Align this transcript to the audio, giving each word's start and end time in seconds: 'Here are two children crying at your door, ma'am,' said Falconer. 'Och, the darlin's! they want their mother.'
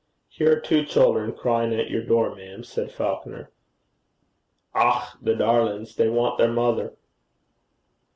'Here 0.29 0.57
are 0.57 0.59
two 0.59 0.83
children 0.83 1.31
crying 1.31 1.75
at 1.79 1.91
your 1.91 2.01
door, 2.01 2.33
ma'am,' 2.33 2.63
said 2.63 2.91
Falconer. 2.91 3.51
'Och, 4.73 5.03
the 5.21 5.35
darlin's! 5.35 5.95
they 5.95 6.09
want 6.09 6.39
their 6.39 6.51
mother.' 6.51 6.95